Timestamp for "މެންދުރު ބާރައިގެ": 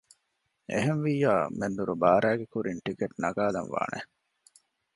1.59-2.45